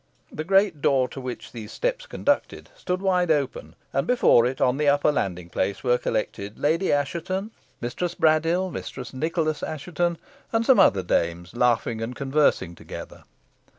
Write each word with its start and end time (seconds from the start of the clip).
The 0.31 0.43
great 0.43 0.81
door 0.81 1.07
to 1.09 1.21
which 1.21 1.51
these 1.51 1.71
steps 1.71 2.07
conducted 2.07 2.71
stood 2.75 3.03
wide 3.03 3.29
open, 3.29 3.75
and 3.93 4.07
before 4.07 4.47
it, 4.47 4.59
on 4.59 4.77
the 4.77 4.89
upper 4.89 5.11
landing 5.11 5.47
place, 5.47 5.83
were 5.83 5.99
collected 5.99 6.57
Lady 6.57 6.91
Assheton, 6.91 7.51
Mistress 7.81 8.15
Braddyll, 8.15 8.71
Mistress 8.71 9.13
Nicholas 9.13 9.61
Assheton, 9.61 10.17
and 10.51 10.65
some 10.65 10.79
other 10.79 11.03
dames, 11.03 11.55
laughing 11.55 12.01
and 12.01 12.15
conversing 12.15 12.73
together. 12.73 13.25